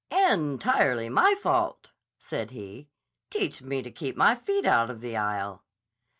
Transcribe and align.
"Entirely 0.31 1.09
my 1.09 1.35
fault," 1.39 1.91
said 2.17 2.49
he. 2.49 2.89
"Teach 3.29 3.61
me 3.61 3.83
to 3.83 3.91
keep 3.91 4.15
my 4.17 4.33
feet 4.33 4.65
out 4.65 4.89
of 4.89 4.99
the 4.99 5.15
aisle." 5.15 5.63